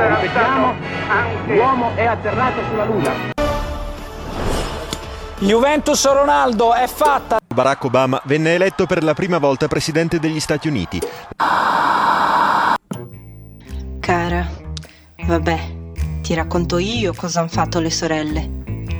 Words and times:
Ripetiamo, 0.00 0.74
l'uomo 1.48 1.96
è 1.96 2.04
atterrato 2.04 2.60
sulla 2.70 2.84
Luna. 2.84 3.12
Juventus 5.40 6.06
Ronaldo 6.06 6.72
è 6.72 6.86
fatta. 6.86 7.38
Barack 7.52 7.82
Obama 7.82 8.20
venne 8.24 8.54
eletto 8.54 8.86
per 8.86 9.02
la 9.02 9.14
prima 9.14 9.38
volta 9.38 9.66
presidente 9.66 10.20
degli 10.20 10.38
Stati 10.38 10.68
Uniti. 10.68 11.00
Cara, 13.98 14.48
vabbè, 15.26 15.58
ti 16.22 16.32
racconto 16.34 16.78
io 16.78 17.12
cosa 17.16 17.40
hanno 17.40 17.48
fatto 17.48 17.80
le 17.80 17.90
sorelle. 17.90 18.50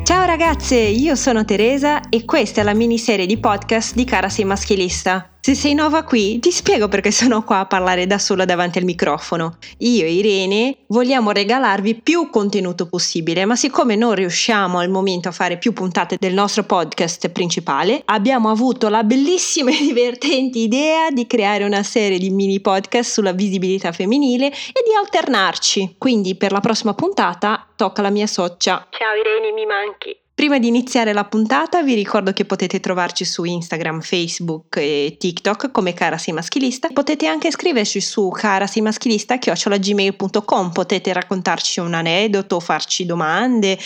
Ciao 0.02 0.26
ragazze, 0.26 0.74
io 0.76 1.14
sono 1.14 1.44
Teresa 1.44 2.00
e 2.08 2.24
questa 2.24 2.62
è 2.62 2.64
la 2.64 2.74
miniserie 2.74 3.26
di 3.26 3.38
podcast 3.38 3.94
di 3.94 4.04
Cara 4.04 4.28
sei 4.28 4.44
maschilista. 4.44 5.37
Se 5.48 5.54
sei 5.54 5.72
nuova 5.72 6.02
qui, 6.02 6.38
ti 6.40 6.50
spiego 6.50 6.88
perché 6.88 7.10
sono 7.10 7.42
qua 7.42 7.60
a 7.60 7.66
parlare 7.66 8.06
da 8.06 8.18
sola 8.18 8.44
davanti 8.44 8.76
al 8.76 8.84
microfono. 8.84 9.56
Io 9.78 10.04
e 10.04 10.12
Irene 10.12 10.80
vogliamo 10.88 11.30
regalarvi 11.30 12.02
più 12.02 12.28
contenuto 12.28 12.86
possibile, 12.86 13.46
ma 13.46 13.56
siccome 13.56 13.96
non 13.96 14.14
riusciamo 14.14 14.78
al 14.78 14.90
momento 14.90 15.28
a 15.28 15.32
fare 15.32 15.56
più 15.56 15.72
puntate 15.72 16.16
del 16.20 16.34
nostro 16.34 16.64
podcast 16.64 17.30
principale, 17.30 18.02
abbiamo 18.04 18.50
avuto 18.50 18.90
la 18.90 19.04
bellissima 19.04 19.70
e 19.72 19.78
divertente 19.78 20.58
idea 20.58 21.08
di 21.08 21.26
creare 21.26 21.64
una 21.64 21.82
serie 21.82 22.18
di 22.18 22.28
mini 22.28 22.60
podcast 22.60 23.10
sulla 23.10 23.32
visibilità 23.32 23.90
femminile 23.90 24.48
e 24.48 24.82
di 24.84 24.94
alternarci. 25.02 25.94
Quindi 25.96 26.36
per 26.36 26.52
la 26.52 26.60
prossima 26.60 26.92
puntata 26.92 27.66
tocca 27.74 28.02
la 28.02 28.10
mia 28.10 28.26
soccia. 28.26 28.86
Ciao 28.90 29.14
Irene, 29.14 29.52
mi 29.52 29.64
manchi. 29.64 30.14
Prima 30.38 30.60
di 30.60 30.68
iniziare 30.68 31.12
la 31.12 31.24
puntata 31.24 31.82
vi 31.82 31.94
ricordo 31.94 32.32
che 32.32 32.44
potete 32.44 32.78
trovarci 32.78 33.24
su 33.24 33.42
Instagram, 33.42 34.02
Facebook 34.02 34.76
e 34.76 35.16
TikTok 35.18 35.72
come 35.72 35.94
Cara 35.94 36.16
Sei 36.16 36.32
Maschilista. 36.32 36.90
Potete 36.92 37.26
anche 37.26 37.50
scriverci 37.50 38.00
su 38.00 38.28
caraseimaschilista.gmail.com 38.28 40.70
Potete 40.70 41.12
raccontarci 41.12 41.80
un 41.80 41.92
aneddoto, 41.92 42.60
farci 42.60 43.04
domande, 43.04 43.76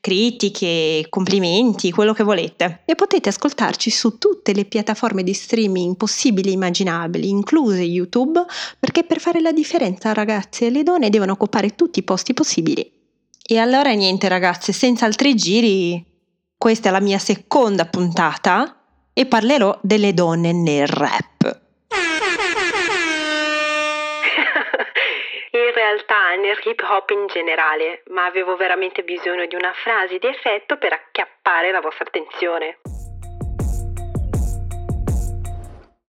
critiche, 0.00 1.06
complimenti, 1.08 1.90
quello 1.90 2.12
che 2.12 2.24
volete. 2.24 2.82
E 2.84 2.94
potete 2.94 3.30
ascoltarci 3.30 3.88
su 3.88 4.18
tutte 4.18 4.52
le 4.52 4.66
piattaforme 4.66 5.22
di 5.22 5.32
streaming 5.32 5.96
possibili 5.96 6.50
e 6.50 6.52
immaginabili, 6.52 7.30
incluse 7.30 7.80
YouTube, 7.80 8.44
perché 8.78 9.04
per 9.04 9.18
fare 9.18 9.40
la 9.40 9.52
differenza 9.52 10.12
ragazze 10.12 10.68
le 10.68 10.82
donne 10.82 11.08
devono 11.08 11.32
occupare 11.32 11.74
tutti 11.74 12.00
i 12.00 12.02
posti 12.02 12.34
possibili. 12.34 13.00
E 13.52 13.58
allora 13.58 13.92
niente 13.92 14.30
ragazze, 14.30 14.72
senza 14.72 15.04
altri 15.04 15.34
giri, 15.34 16.02
questa 16.56 16.88
è 16.88 16.90
la 16.90 17.02
mia 17.02 17.18
seconda 17.18 17.84
puntata 17.84 18.80
e 19.12 19.26
parlerò 19.26 19.78
delle 19.82 20.14
donne 20.14 20.52
nel 20.52 20.86
rap. 20.86 21.60
In 25.52 25.70
realtà 25.74 26.34
nel 26.40 26.58
hip 26.64 26.80
hop 26.80 27.10
in 27.10 27.26
generale, 27.26 28.04
ma 28.06 28.24
avevo 28.24 28.56
veramente 28.56 29.02
bisogno 29.02 29.44
di 29.44 29.54
una 29.54 29.74
frase 29.74 30.16
di 30.16 30.28
effetto 30.28 30.78
per 30.78 30.94
acchiappare 30.94 31.70
la 31.72 31.80
vostra 31.82 32.06
attenzione. 32.06 32.78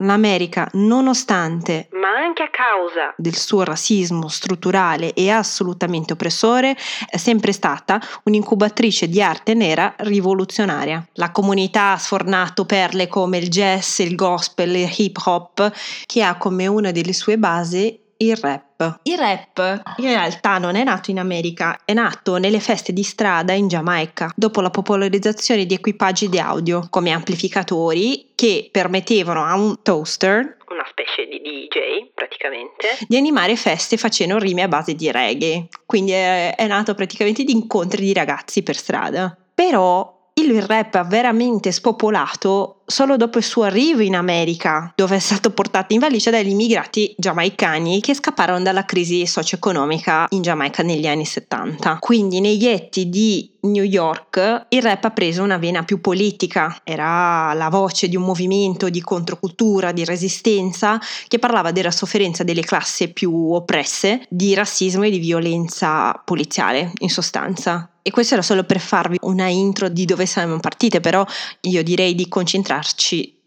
L'America, 0.02 0.68
nonostante 0.74 1.88
Ma 1.92 2.10
anche 2.10 2.44
a 2.44 2.50
causa 2.50 3.14
del 3.18 3.36
suo 3.36 3.64
razzismo 3.64 4.28
strutturale 4.28 5.14
e 5.14 5.30
assolutamente 5.30 6.14
oppressore, 6.14 6.76
è 7.08 7.18
sempre 7.18 7.52
stata 7.52 8.00
un'incubatrice 8.24 9.08
di 9.08 9.22
arte 9.22 9.54
nera 9.54 9.94
rivoluzionaria. 9.98 11.06
La 11.14 11.32
comunità 11.32 11.92
ha 11.92 11.98
sfornato 11.98 12.66
perle 12.66 13.08
come 13.08 13.38
il 13.38 13.50
jazz, 13.50 14.00
il 14.00 14.16
gospel, 14.16 14.76
il 14.76 14.94
hip 14.98 15.18
hop, 15.24 15.72
che 16.06 16.24
ha 16.24 16.36
come 16.36 16.68
una 16.68 16.92
delle 16.92 17.14
sue 17.14 17.38
basi 17.38 18.00
il 18.22 18.36
rap. 18.38 19.00
Il 19.04 19.18
rap 19.18 19.82
in 19.98 20.06
realtà 20.06 20.58
non 20.58 20.76
è 20.76 20.84
nato 20.84 21.12
in 21.12 21.20
America, 21.20 21.80
è 21.86 21.94
nato 21.94 22.38
nelle 22.38 22.60
feste 22.60 22.94
di 22.94 23.04
strada 23.04 23.54
in 23.54 23.68
Giamaica, 23.68 24.32
dopo 24.36 24.62
la 24.62 24.70
popolarizzazione 24.70 25.66
di 25.66 25.74
equipaggi 25.74 26.30
di 26.30 26.40
audio 26.40 26.88
come 26.90 27.12
amplificatori 27.12 28.32
che 28.36 28.70
permettevano 28.72 29.44
a 29.44 29.56
un 29.56 29.82
toaster 29.82 30.58
una 30.72 30.86
specie 30.90 31.28
di 31.28 31.42
DJ 31.42 32.12
praticamente. 32.14 32.98
di 33.08 33.18
animare 33.18 33.58
feste 33.58 33.98
facendo 33.98 34.38
rime 34.38 34.64
a 34.64 34.68
base 34.70 34.96
di 34.96 35.12
reggae. 35.12 35.68
Quindi 35.86 36.12
è, 36.12 36.56
è 36.56 36.66
nato 36.66 36.96
praticamente 36.96 37.44
di 37.44 37.52
incontri 37.52 38.06
di 38.06 38.14
ragazzi 38.14 38.64
per 38.64 38.78
strada. 38.78 39.38
Però 39.54 40.30
il 40.34 40.62
rap 40.62 40.96
ha 40.96 41.04
veramente 41.04 41.72
spopolato 41.72 42.81
solo 42.92 43.18
dopo 43.18 43.40
il 43.40 43.44
suo 43.44 43.64
arrivo 43.64 44.02
in 44.02 44.16
America, 44.16 44.92
dove 44.96 45.16
è 45.16 45.20
stato 45.20 45.50
portato 45.52 45.94
in 45.94 46.00
valigia 46.00 46.30
dagli 46.30 46.50
immigrati 46.50 47.16
giamaicani 47.18 48.02
che 48.02 48.14
scapparono 48.14 48.62
dalla 48.62 48.86
crisi 48.86 49.26
socio-economica 49.26 50.28
in 50.30 50.42
Giamaica 50.42 50.84
negli 50.84 51.08
anni 51.08 51.26
70. 51.26 51.98
Quindi 52.00 52.40
nei 52.42 52.58
ghetti 52.58 53.10
di 53.10 53.50
New 53.62 53.84
York 53.84 54.66
il 54.70 54.82
rap 54.82 55.06
ha 55.06 55.12
preso 55.12 55.44
una 55.44 55.58
vena 55.58 55.84
più 55.84 56.02
politica, 56.02 56.82
era 56.84 57.54
la 57.54 57.70
voce 57.70 58.10
di 58.10 58.16
un 58.16 58.24
movimento 58.24 58.90
di 58.90 59.02
controcultura, 59.02 59.92
di 59.92 60.04
resistenza 60.04 61.00
che 61.28 61.40
parlava 61.40 61.72
della 61.72 61.92
sofferenza 61.92 62.44
delle 62.44 62.64
classi 62.64 63.12
più 63.14 63.54
oppresse, 63.54 64.26
di 64.30 64.54
razzismo 64.54 65.04
e 65.04 65.12
di 65.12 65.20
violenza 65.20 66.20
poliziale 66.26 66.92
in 67.00 67.10
sostanza. 67.10 67.92
E 68.04 68.10
questo 68.10 68.34
era 68.34 68.42
solo 68.42 68.64
per 68.64 68.80
farvi 68.80 69.18
una 69.22 69.48
intro 69.48 69.88
di 69.88 70.06
dove 70.06 70.26
siamo 70.26 70.60
partite, 70.60 71.00
però 71.00 71.24
io 71.62 71.84
direi 71.84 72.16
di 72.16 72.28
concentrarci 72.28 72.81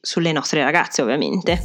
sulle 0.00 0.32
nostre 0.32 0.62
ragazze 0.62 1.02
ovviamente. 1.02 1.60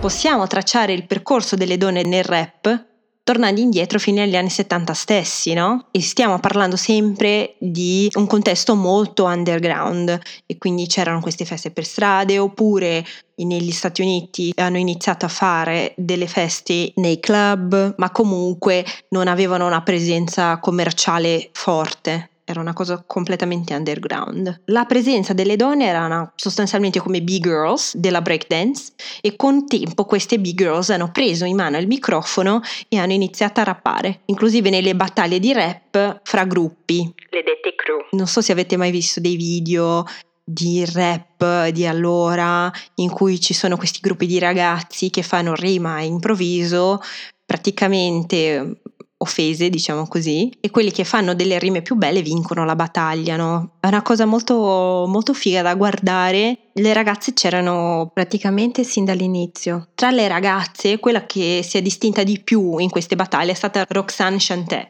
Possiamo 0.00 0.46
tracciare 0.46 0.92
il 0.92 1.06
percorso 1.06 1.56
delle 1.56 1.76
donne 1.76 2.02
nel 2.02 2.24
rap 2.24 2.86
tornando 3.28 3.60
indietro 3.60 3.98
fino 3.98 4.22
agli 4.22 4.36
anni 4.36 4.48
70 4.48 4.94
stessi, 4.94 5.52
no? 5.52 5.88
E 5.90 6.00
stiamo 6.00 6.38
parlando 6.38 6.76
sempre 6.76 7.56
di 7.58 8.08
un 8.14 8.26
contesto 8.26 8.74
molto 8.74 9.26
underground 9.26 10.18
e 10.46 10.56
quindi 10.56 10.86
c'erano 10.86 11.20
queste 11.20 11.44
feste 11.44 11.70
per 11.70 11.84
strade 11.84 12.38
oppure 12.38 13.04
negli 13.34 13.70
Stati 13.70 14.00
Uniti 14.00 14.50
hanno 14.56 14.78
iniziato 14.78 15.26
a 15.26 15.28
fare 15.28 15.92
delle 15.98 16.26
feste 16.26 16.92
nei 16.94 17.20
club, 17.20 17.96
ma 17.98 18.10
comunque 18.12 18.82
non 19.10 19.28
avevano 19.28 19.66
una 19.66 19.82
presenza 19.82 20.58
commerciale 20.58 21.50
forte 21.52 22.30
era 22.48 22.60
una 22.60 22.72
cosa 22.72 23.04
completamente 23.06 23.74
underground. 23.74 24.62
La 24.66 24.86
presenza 24.86 25.34
delle 25.34 25.56
donne 25.56 25.84
erano 25.84 26.32
sostanzialmente 26.34 26.98
come 26.98 27.20
B-girls 27.20 27.94
della 27.94 28.22
breakdance 28.22 28.92
e 29.20 29.36
con 29.36 29.66
tempo 29.66 30.06
queste 30.06 30.40
B-girls 30.40 30.88
hanno 30.88 31.10
preso 31.10 31.44
in 31.44 31.56
mano 31.56 31.76
il 31.76 31.86
microfono 31.86 32.62
e 32.88 32.96
hanno 32.96 33.12
iniziato 33.12 33.60
a 33.60 33.64
rappare, 33.64 34.20
inclusive 34.26 34.70
nelle 34.70 34.96
battaglie 34.96 35.38
di 35.38 35.52
rap 35.52 36.20
fra 36.22 36.44
gruppi. 36.44 37.12
Le 37.28 37.42
dette 37.42 37.74
crew. 37.76 37.98
Non 38.12 38.26
so 38.26 38.40
se 38.40 38.52
avete 38.52 38.78
mai 38.78 38.90
visto 38.90 39.20
dei 39.20 39.36
video 39.36 40.06
di 40.42 40.86
rap 40.86 41.68
di 41.68 41.84
allora 41.84 42.72
in 42.94 43.10
cui 43.10 43.38
ci 43.38 43.52
sono 43.52 43.76
questi 43.76 43.98
gruppi 44.00 44.26
di 44.26 44.38
ragazzi 44.38 45.10
che 45.10 45.22
fanno 45.22 45.54
rima 45.54 46.00
improvviso 46.00 47.02
praticamente 47.44 48.80
offese, 49.20 49.68
diciamo 49.68 50.06
così, 50.06 50.50
e 50.60 50.70
quelli 50.70 50.90
che 50.90 51.04
fanno 51.04 51.34
delle 51.34 51.58
rime 51.58 51.82
più 51.82 51.96
belle 51.96 52.22
vincono 52.22 52.64
la 52.64 52.76
battaglia, 52.76 53.36
no? 53.36 53.72
È 53.80 53.86
una 53.88 54.02
cosa 54.02 54.24
molto, 54.24 55.04
molto 55.08 55.34
figa 55.34 55.62
da 55.62 55.74
guardare. 55.74 56.70
Le 56.72 56.92
ragazze 56.92 57.34
c'erano 57.34 58.10
praticamente 58.14 58.84
sin 58.84 59.04
dall'inizio. 59.04 59.88
Tra 59.94 60.10
le 60.10 60.28
ragazze, 60.28 61.00
quella 61.00 61.26
che 61.26 61.60
si 61.64 61.76
è 61.76 61.82
distinta 61.82 62.22
di 62.22 62.40
più 62.42 62.78
in 62.78 62.90
queste 62.90 63.16
battaglie 63.16 63.52
è 63.52 63.54
stata 63.54 63.84
Roxanne 63.88 64.36
Chantet. 64.38 64.86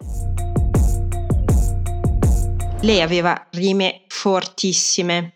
Lei 2.83 3.01
aveva 3.01 3.47
rime 3.53 4.03
fortissime. 4.09 5.33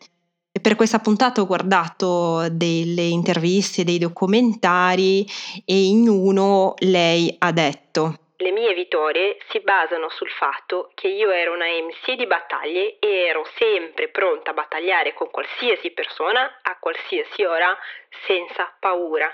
E 0.54 0.60
per 0.60 0.76
questa 0.76 0.98
puntata 0.98 1.40
ho 1.40 1.46
guardato 1.46 2.46
delle 2.50 3.04
interviste, 3.04 3.84
dei 3.84 3.98
documentari 3.98 5.26
e 5.64 5.84
in 5.86 6.06
uno 6.06 6.74
lei 6.80 7.34
ha 7.38 7.50
detto 7.52 8.18
le 8.42 8.50
mie 8.50 8.74
vittorie 8.74 9.38
si 9.48 9.60
basano 9.60 10.08
sul 10.08 10.28
fatto 10.28 10.90
che 10.94 11.06
io 11.06 11.30
ero 11.30 11.52
una 11.54 11.66
MC 11.66 12.14
di 12.14 12.26
battaglie 12.26 12.98
e 12.98 13.26
ero 13.26 13.46
sempre 13.56 14.08
pronta 14.08 14.50
a 14.50 14.54
battagliare 14.54 15.14
con 15.14 15.30
qualsiasi 15.30 15.92
persona 15.92 16.58
a 16.60 16.76
qualsiasi 16.78 17.44
ora 17.44 17.78
senza 18.26 18.74
paura. 18.80 19.32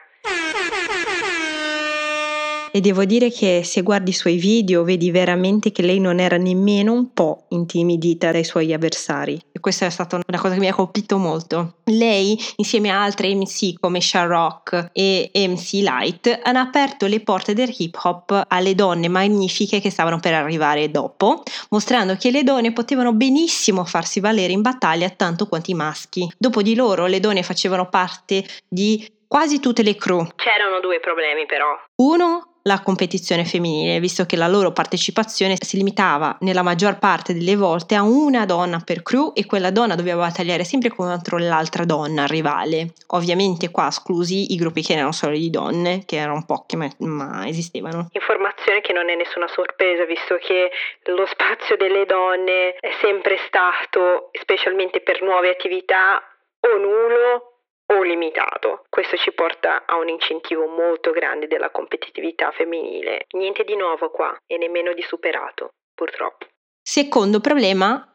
E 2.78 2.80
devo 2.80 3.04
dire 3.04 3.32
che 3.32 3.62
se 3.64 3.82
guardi 3.82 4.10
i 4.10 4.12
suoi 4.12 4.36
video 4.36 4.84
vedi 4.84 5.10
veramente 5.10 5.72
che 5.72 5.82
lei 5.82 5.98
non 5.98 6.20
era 6.20 6.36
nemmeno 6.36 6.92
un 6.92 7.12
po' 7.12 7.46
intimidita 7.48 8.30
dai 8.30 8.44
suoi 8.44 8.72
avversari. 8.72 9.36
E 9.50 9.58
questa 9.58 9.86
è 9.86 9.90
stata 9.90 10.14
una 10.14 10.38
cosa 10.38 10.54
che 10.54 10.60
mi 10.60 10.68
ha 10.68 10.74
colpito 10.74 11.18
molto. 11.18 11.78
Lei, 11.86 12.38
insieme 12.54 12.90
a 12.90 13.02
altre 13.02 13.34
MC 13.34 13.80
come 13.80 14.00
Sharrock 14.00 14.90
e 14.92 15.28
MC 15.34 15.72
Light, 15.82 16.38
hanno 16.40 16.60
aperto 16.60 17.06
le 17.06 17.18
porte 17.18 17.52
del 17.52 17.74
hip 17.76 17.98
hop 18.00 18.44
alle 18.46 18.76
donne 18.76 19.08
magnifiche 19.08 19.80
che 19.80 19.90
stavano 19.90 20.20
per 20.20 20.34
arrivare 20.34 20.88
dopo, 20.88 21.42
mostrando 21.70 22.14
che 22.14 22.30
le 22.30 22.44
donne 22.44 22.72
potevano 22.72 23.12
benissimo 23.12 23.84
farsi 23.84 24.20
valere 24.20 24.52
in 24.52 24.62
battaglia 24.62 25.10
tanto 25.10 25.48
quanto 25.48 25.72
i 25.72 25.74
maschi. 25.74 26.32
Dopo 26.38 26.62
di 26.62 26.76
loro 26.76 27.06
le 27.06 27.18
donne 27.18 27.42
facevano 27.42 27.88
parte 27.88 28.44
di 28.68 29.04
quasi 29.28 29.60
tutte 29.60 29.82
le 29.82 29.94
crew. 29.94 30.26
C'erano 30.36 30.80
due 30.80 30.98
problemi 31.00 31.44
però. 31.46 31.66
Uno, 31.96 32.47
la 32.62 32.80
competizione 32.82 33.44
femminile, 33.44 34.00
visto 34.00 34.26
che 34.26 34.36
la 34.36 34.48
loro 34.48 34.72
partecipazione 34.72 35.56
si 35.58 35.76
limitava 35.76 36.36
nella 36.40 36.62
maggior 36.62 36.98
parte 36.98 37.32
delle 37.32 37.56
volte 37.56 37.94
a 37.94 38.02
una 38.02 38.44
donna 38.44 38.80
per 38.84 39.02
crew 39.02 39.32
e 39.34 39.46
quella 39.46 39.70
donna 39.70 39.94
doveva 39.94 40.26
battagliare 40.26 40.64
sempre 40.64 40.90
contro 40.90 41.38
l'altra 41.38 41.84
donna 41.84 42.26
rivale. 42.26 42.92
Ovviamente 43.08 43.70
qua 43.70 43.88
esclusi 43.88 44.52
i 44.52 44.56
gruppi 44.56 44.82
che 44.82 44.94
erano 44.94 45.12
solo 45.12 45.36
di 45.36 45.50
donne, 45.50 46.02
che 46.04 46.16
erano 46.16 46.44
pochi 46.44 46.76
ma, 46.76 46.88
ma 46.98 47.46
esistevano. 47.46 48.08
Informazione 48.12 48.80
che 48.80 48.92
non 48.92 49.08
è 49.08 49.14
nessuna 49.14 49.48
sorpresa, 49.48 50.04
visto 50.04 50.36
che 50.36 50.70
lo 51.04 51.26
spazio 51.26 51.76
delle 51.76 52.04
donne 52.04 52.74
è 52.80 52.90
sempre 53.00 53.38
stato, 53.46 54.30
specialmente 54.32 55.00
per 55.00 55.22
nuove 55.22 55.50
attività, 55.50 56.22
o 56.60 56.76
nullo 56.76 57.47
o 57.90 58.02
limitato. 58.02 58.84
Questo 58.88 59.16
ci 59.16 59.32
porta 59.32 59.84
a 59.86 59.96
un 59.96 60.08
incentivo 60.08 60.66
molto 60.66 61.10
grande 61.10 61.46
della 61.46 61.70
competitività 61.70 62.50
femminile. 62.50 63.26
Niente 63.36 63.64
di 63.64 63.76
nuovo 63.76 64.10
qua 64.10 64.36
e 64.46 64.58
nemmeno 64.58 64.92
di 64.92 65.02
superato, 65.02 65.70
purtroppo. 65.94 66.46
Secondo 66.82 67.40
problema, 67.40 68.06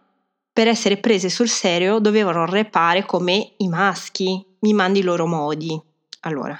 per 0.52 0.68
essere 0.68 0.98
prese 0.98 1.30
sul 1.30 1.50
serio 1.50 2.00
dovevano 2.00 2.46
repare 2.46 3.06
come 3.06 3.54
i 3.58 3.68
maschi, 3.68 4.44
mimando 4.60 5.00
i 5.00 5.04
loro 5.04 5.26
modi. 5.26 5.80
Allora, 6.22 6.58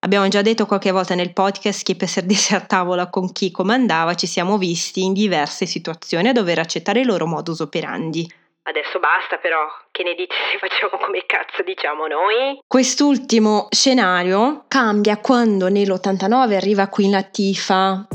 abbiamo 0.00 0.28
già 0.28 0.40
detto 0.40 0.66
qualche 0.66 0.90
volta 0.90 1.14
nel 1.14 1.34
podcast 1.34 1.84
che 1.84 1.96
per 1.96 2.08
servirsi 2.08 2.54
a 2.54 2.60
tavola 2.60 3.10
con 3.10 3.30
chi 3.32 3.50
comandava 3.50 4.14
ci 4.14 4.26
siamo 4.26 4.56
visti 4.56 5.04
in 5.04 5.12
diverse 5.12 5.66
situazioni 5.66 6.28
a 6.28 6.32
dover 6.32 6.58
accettare 6.58 7.00
il 7.00 7.06
loro 7.06 7.26
modus 7.26 7.60
operandi. 7.60 8.26
Adesso 8.68 8.98
basta 8.98 9.38
però, 9.38 9.66
che 9.90 10.02
ne 10.02 10.12
dici 10.12 10.36
se 10.52 10.58
facciamo 10.58 11.02
come 11.02 11.24
cazzo 11.24 11.62
diciamo 11.62 12.06
noi? 12.06 12.60
Quest'ultimo 12.66 13.68
scenario 13.70 14.64
cambia 14.68 15.16
quando 15.16 15.70
nell'89 15.70 16.54
arriva 16.54 16.88
Queen 16.88 17.12
Latifah 17.12 18.08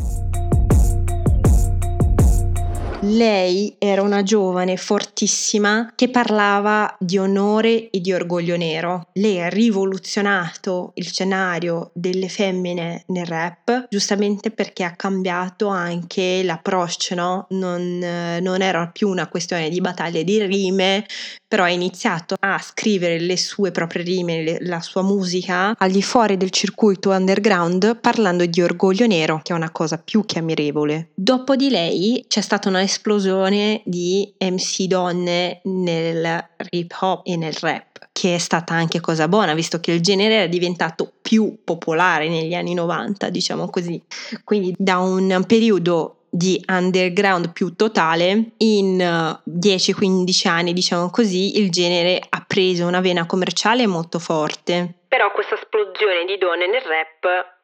lei 3.03 3.75
era 3.79 4.01
una 4.01 4.23
giovane 4.23 4.77
fortissima 4.77 5.91
che 5.95 6.09
parlava 6.09 6.95
di 6.99 7.17
onore 7.17 7.89
e 7.89 7.99
di 7.99 8.13
orgoglio 8.13 8.55
nero. 8.55 9.07
Lei 9.13 9.41
ha 9.41 9.49
rivoluzionato 9.49 10.91
il 10.95 11.07
scenario 11.07 11.91
delle 11.93 12.29
femmine 12.29 13.03
nel 13.07 13.25
rap, 13.25 13.87
giustamente 13.89 14.51
perché 14.51 14.83
ha 14.83 14.95
cambiato 14.95 15.67
anche 15.67 16.43
l'approach, 16.43 17.11
no? 17.11 17.47
Non, 17.49 17.99
non 18.41 18.61
era 18.61 18.87
più 18.87 19.09
una 19.09 19.27
questione 19.27 19.69
di 19.69 19.81
battaglie 19.81 20.23
di 20.23 20.41
rime, 20.43 21.05
però 21.53 21.65
ha 21.65 21.69
iniziato 21.69 22.33
a 22.39 22.57
scrivere 22.57 23.19
le 23.19 23.37
sue 23.37 23.69
proprie 23.69 24.01
rime, 24.01 24.41
le, 24.41 24.57
la 24.61 24.81
sua 24.81 25.03
musica 25.03 25.75
al 25.77 25.91
di 25.91 26.01
fuori 26.01 26.35
del 26.35 26.49
circuito 26.49 27.11
underground 27.11 27.99
parlando 27.99 28.43
di 28.43 28.59
orgoglio 28.59 29.05
nero, 29.05 29.39
che 29.43 29.53
è 29.53 29.55
una 29.55 29.69
cosa 29.69 29.99
più 29.99 30.25
che 30.25 30.39
ammirevole. 30.39 31.09
Dopo 31.13 31.55
di 31.55 31.69
lei 31.69 32.25
c'è 32.27 32.41
stata 32.41 32.69
una 32.69 32.81
esplosione 32.81 33.83
di 33.85 34.33
MC 34.39 34.85
donne 34.85 35.61
nel 35.65 36.43
hip 36.71 36.97
hop 36.99 37.21
e 37.23 37.37
nel 37.37 37.53
rap, 37.53 38.07
che 38.11 38.33
è 38.33 38.39
stata 38.39 38.73
anche 38.73 38.99
cosa 38.99 39.27
buona, 39.27 39.53
visto 39.53 39.79
che 39.79 39.91
il 39.91 40.01
genere 40.01 40.33
era 40.33 40.47
diventato 40.47 41.11
più 41.21 41.59
popolare 41.63 42.29
negli 42.29 42.55
anni 42.55 42.73
90, 42.73 43.29
diciamo 43.29 43.69
così. 43.69 44.01
Quindi 44.43 44.73
da 44.75 44.97
un 44.97 45.43
periodo 45.45 46.22
di 46.35 46.59
underground 46.67 47.53
più 47.53 47.75
totale, 47.75 48.53
in 48.57 48.97
10-15 48.97 50.47
anni, 50.47 50.73
diciamo 50.73 51.11
così, 51.11 51.59
il 51.59 51.69
genere 51.69 52.19
ha 52.27 52.43
preso 52.47 52.87
una 52.87 53.01
vena 53.01 53.27
commerciale 53.27 53.85
molto 53.85 54.17
forte. 54.17 55.01
Però 55.07 55.31
questa 55.31 55.53
esplosione 55.53 56.25
di 56.25 56.39
donne 56.39 56.65
nel 56.65 56.81
rap 56.81 57.61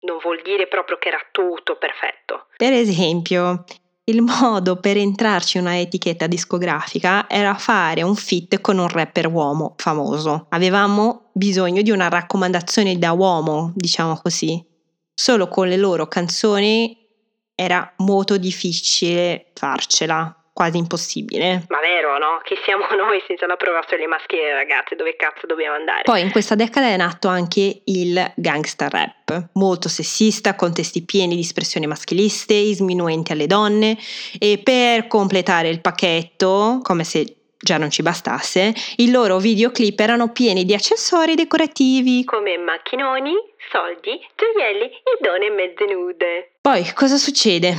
non 0.00 0.18
vuol 0.20 0.40
dire 0.42 0.66
proprio 0.66 0.98
che 0.98 1.08
era 1.08 1.20
tutto 1.30 1.76
perfetto. 1.76 2.46
Per 2.56 2.72
esempio, 2.72 3.64
il 4.06 4.20
modo 4.20 4.80
per 4.80 4.96
entrarci 4.96 5.58
in 5.58 5.64
una 5.64 5.78
etichetta 5.78 6.26
discografica 6.26 7.28
era 7.28 7.54
fare 7.54 8.02
un 8.02 8.16
fit 8.16 8.60
con 8.60 8.78
un 8.78 8.88
rapper 8.88 9.28
uomo 9.28 9.74
famoso. 9.76 10.46
Avevamo 10.48 11.30
bisogno 11.34 11.82
di 11.82 11.92
una 11.92 12.08
raccomandazione 12.08 12.98
da 12.98 13.12
uomo, 13.12 13.70
diciamo 13.76 14.18
così. 14.20 14.60
Solo 15.14 15.46
con 15.46 15.68
le 15.68 15.76
loro 15.76 16.08
canzoni 16.08 17.06
era 17.60 17.92
molto 17.96 18.36
difficile 18.36 19.46
farcela, 19.52 20.32
quasi 20.52 20.78
impossibile. 20.78 21.64
Ma 21.68 21.80
vero, 21.80 22.18
no? 22.18 22.40
Chi 22.44 22.54
siamo 22.64 22.86
noi 22.94 23.20
senza 23.26 23.46
l'approvazione 23.46 24.06
maschile, 24.06 24.54
ragazze? 24.54 24.94
Dove 24.94 25.16
cazzo 25.16 25.46
dobbiamo 25.46 25.74
andare? 25.74 26.02
Poi 26.04 26.20
in 26.20 26.30
questa 26.30 26.54
decada 26.54 26.86
è 26.86 26.96
nato 26.96 27.26
anche 27.26 27.82
il 27.84 28.32
gangster 28.36 28.92
rap, 28.92 29.50
molto 29.54 29.88
sessista, 29.88 30.54
con 30.54 30.72
testi 30.72 31.04
pieni 31.04 31.34
di 31.34 31.40
espressioni 31.40 31.88
maschiliste, 31.88 32.72
sminuenti 32.74 33.32
alle 33.32 33.46
donne 33.46 33.98
e 34.38 34.60
per 34.62 35.08
completare 35.08 35.68
il 35.68 35.80
pacchetto, 35.80 36.78
come 36.82 37.02
se 37.02 37.38
già 37.60 37.76
non 37.76 37.90
ci 37.90 38.02
bastasse, 38.02 38.72
i 38.98 39.10
loro 39.10 39.38
videoclip 39.38 39.98
erano 39.98 40.30
pieni 40.30 40.64
di 40.64 40.74
accessori 40.74 41.34
decorativi 41.34 42.24
come 42.24 42.56
macchinoni, 42.56 43.32
soldi, 43.70 44.18
gioielli 44.36 44.86
e 44.86 45.18
donne 45.20 45.50
mezze 45.50 45.84
nude. 45.92 46.52
Poi 46.70 46.92
cosa 46.92 47.16
succede? 47.16 47.74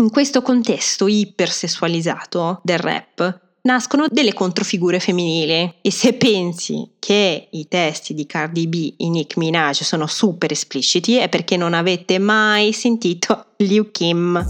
In 0.00 0.08
questo 0.08 0.40
contesto 0.40 1.06
ipersessualizzato 1.06 2.58
del 2.62 2.78
rap 2.78 3.40
nascono 3.64 4.06
delle 4.08 4.32
controfigure 4.32 4.98
femminili 4.98 5.74
e 5.82 5.90
se 5.90 6.14
pensi 6.14 6.92
che 6.98 7.48
i 7.50 7.68
testi 7.68 8.14
di 8.14 8.24
Cardi 8.24 8.66
B 8.66 8.94
e 8.96 9.10
Nick 9.10 9.36
Minaj 9.36 9.82
sono 9.82 10.06
super 10.06 10.50
espliciti 10.52 11.16
è 11.16 11.28
perché 11.28 11.58
non 11.58 11.74
avete 11.74 12.18
mai 12.18 12.72
sentito 12.72 13.48
Liu 13.58 13.90
Kim. 13.90 14.42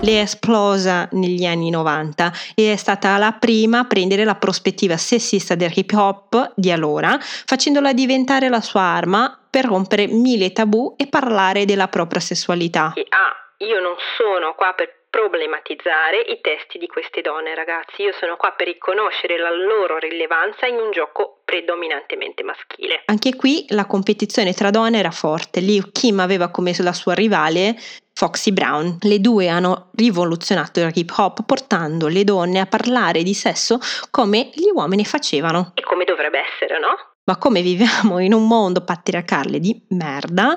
Lei 0.00 0.14
è 0.16 0.22
esplosa 0.22 1.08
negli 1.12 1.44
anni 1.44 1.70
90 1.70 2.32
e 2.56 2.72
è 2.72 2.76
stata 2.76 3.16
la 3.18 3.30
prima 3.30 3.78
a 3.78 3.84
prendere 3.84 4.24
la 4.24 4.34
prospettiva 4.34 4.96
sessista 4.96 5.54
del 5.54 5.70
hip 5.72 5.92
hop 5.92 6.54
di 6.56 6.72
allora, 6.72 7.16
facendola 7.20 7.92
diventare 7.92 8.48
la 8.48 8.60
sua 8.60 8.80
arma 8.80 9.36
per 9.52 9.66
rompere 9.66 10.06
mille 10.06 10.50
tabù 10.50 10.94
e 10.96 11.08
parlare 11.08 11.66
della 11.66 11.88
propria 11.88 12.20
sessualità. 12.20 12.94
Ah, 13.10 13.36
io 13.58 13.80
non 13.80 13.96
sono 14.16 14.54
qua 14.54 14.72
per 14.72 15.02
problematizzare 15.10 16.22
i 16.32 16.40
testi 16.40 16.78
di 16.78 16.86
queste 16.86 17.20
donne, 17.20 17.54
ragazzi. 17.54 18.00
Io 18.00 18.14
sono 18.18 18.36
qua 18.36 18.52
per 18.52 18.66
riconoscere 18.66 19.36
la 19.36 19.50
loro 19.54 19.98
rilevanza 19.98 20.64
in 20.66 20.76
un 20.76 20.90
gioco 20.90 21.42
predominantemente 21.44 22.42
maschile. 22.42 23.02
Anche 23.04 23.36
qui 23.36 23.66
la 23.68 23.84
competizione 23.84 24.54
tra 24.54 24.70
donne 24.70 24.98
era 24.98 25.10
forte. 25.10 25.60
Liu 25.60 25.92
Kim 25.92 26.18
aveva 26.20 26.48
come 26.48 26.72
la 26.78 26.94
sua 26.94 27.12
rivale 27.12 27.76
Foxy 28.14 28.52
Brown. 28.52 28.96
Le 29.02 29.20
due 29.20 29.48
hanno 29.48 29.90
rivoluzionato 29.96 30.80
il 30.80 30.90
hip 30.94 31.12
hop 31.14 31.44
portando 31.44 32.08
le 32.08 32.24
donne 32.24 32.60
a 32.60 32.66
parlare 32.66 33.22
di 33.22 33.34
sesso 33.34 33.78
come 34.10 34.48
gli 34.54 34.70
uomini 34.72 35.04
facevano. 35.04 35.72
E 35.74 35.82
come 35.82 36.04
dovrebbe 36.04 36.38
essere, 36.38 36.78
no? 36.78 37.11
Ma 37.24 37.36
come 37.36 37.62
viviamo 37.62 38.18
in 38.18 38.32
un 38.32 38.46
mondo 38.46 38.82
patriarcale 38.82 39.60
di 39.60 39.80
merda, 39.88 40.56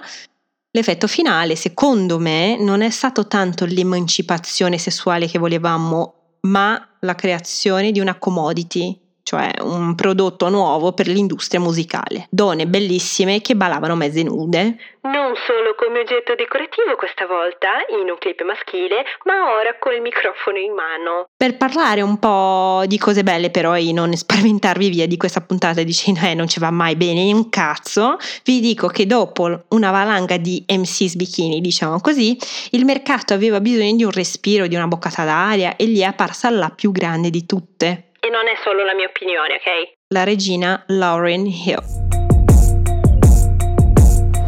L'effetto 0.75 1.07
finale, 1.07 1.55
secondo 1.55 2.19
me, 2.19 2.57
non 2.61 2.81
è 2.81 2.89
stato 2.89 3.27
tanto 3.27 3.63
l'emancipazione 3.63 4.77
sessuale 4.77 5.25
che 5.25 5.39
volevamo, 5.39 6.39
ma 6.41 6.97
la 6.99 7.15
creazione 7.15 7.93
di 7.93 8.01
una 8.01 8.19
commodity 8.19 9.04
cioè 9.25 9.49
un 9.61 9.95
prodotto 9.95 10.49
nuovo 10.49 10.93
per 10.93 11.07
l'industria 11.07 11.59
musicale. 11.59 12.27
Donne 12.29 12.67
bellissime 12.67 13.41
che 13.41 13.55
ballavano 13.55 13.95
mezze 13.95 14.21
nude. 14.21 14.77
Non 15.01 15.33
solo 15.47 15.73
come 15.75 16.01
oggetto 16.01 16.35
decorativo 16.35 16.95
questa 16.95 17.25
volta, 17.25 17.69
in 17.99 18.07
un 18.07 18.17
clip 18.19 18.43
maschile, 18.43 19.03
ma 19.25 19.49
ora 19.57 19.75
col 19.79 19.99
microfono 19.99 20.59
in 20.59 20.73
mano. 20.73 21.25
Per 21.35 21.57
parlare 21.57 22.01
un 22.01 22.19
po' 22.19 22.83
di 22.85 22.99
cose 22.99 23.23
belle 23.23 23.49
però 23.49 23.75
e 23.75 23.91
non 23.91 24.13
spaventarvi 24.13 24.89
via 24.89 25.07
di 25.07 25.17
questa 25.17 25.41
puntata 25.41 25.81
dicendo 25.81 26.19
eh 26.21 26.35
non 26.35 26.47
ci 26.47 26.59
va 26.59 26.69
mai 26.69 26.95
bene 26.95 27.33
un 27.33 27.49
cazzo, 27.49 28.17
vi 28.43 28.59
dico 28.59 28.87
che 28.87 29.07
dopo 29.07 29.63
una 29.69 29.89
valanga 29.89 30.37
di 30.37 30.63
MCs 30.67 31.15
bikini, 31.15 31.61
diciamo 31.61 31.99
così, 31.99 32.37
il 32.71 32.85
mercato 32.85 33.33
aveva 33.33 33.59
bisogno 33.59 33.95
di 33.95 34.03
un 34.03 34.11
respiro, 34.11 34.67
di 34.67 34.75
una 34.75 34.87
boccata 34.87 35.23
d'aria 35.23 35.75
e 35.77 35.87
gli 35.87 36.01
è 36.01 36.05
apparsa 36.05 36.51
la 36.51 36.69
più 36.69 36.91
grande 36.91 37.31
di 37.31 37.47
tutte. 37.47 38.09
E 38.25 38.29
non 38.29 38.47
è 38.47 38.55
solo 38.63 38.83
la 38.83 38.95
mia 38.95 39.05
opinione, 39.05 39.53
ok? 39.53 39.97
La 40.07 40.23
regina 40.23 40.83
Lauren 40.87 41.45
Hill. 41.45 41.77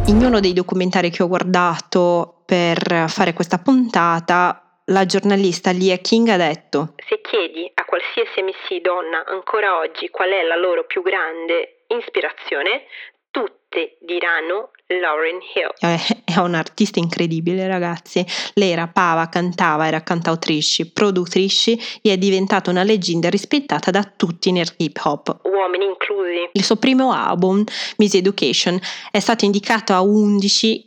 In 0.08 0.20
uno 0.26 0.40
dei 0.40 0.54
documentari 0.54 1.12
che 1.12 1.22
ho 1.22 1.28
guardato 1.28 2.42
per 2.44 3.06
fare 3.08 3.34
questa 3.34 3.60
puntata, 3.60 4.82
la 4.86 5.06
giornalista 5.06 5.70
Lia 5.70 5.98
King 5.98 6.30
ha 6.30 6.38
detto: 6.38 6.96
Se 7.08 7.22
chiedi 7.22 7.70
a 7.72 7.86
qualsiasi 7.86 8.42
MC 8.42 8.82
donna 8.82 9.24
ancora 9.28 9.78
oggi 9.78 10.10
qual 10.10 10.32
è 10.32 10.42
la 10.42 10.56
loro 10.56 10.86
più 10.86 11.04
grande 11.04 11.84
ispirazione, 11.90 12.86
tutte 13.30 14.00
diranno 14.02 14.72
Lauren 14.88 15.39
Hill. 15.53 15.74
È 16.24 16.39
un'artista 16.39 17.00
incredibile, 17.00 17.67
ragazzi. 17.67 18.25
Lei 18.53 18.74
rapava, 18.74 19.27
cantava, 19.27 19.88
era 19.88 20.01
cantautrice, 20.01 20.89
produttrice 20.91 21.77
e 22.01 22.12
è 22.12 22.17
diventata 22.17 22.70
una 22.70 22.84
leggenda 22.84 23.29
rispettata 23.29 23.91
da 23.91 24.03
tutti 24.03 24.51
nel 24.51 24.72
hip 24.77 25.00
hop. 25.03 25.39
Uomini 25.44 25.86
inclusi. 25.86 26.50
Il 26.53 26.63
suo 26.63 26.75
primo 26.75 27.12
album, 27.12 27.63
Miss 27.98 28.13
Education, 28.13 28.79
è 29.12 29.20
stato 29.20 29.46
indicato 29.46 29.94
a 29.94 30.01
11 30.01 30.87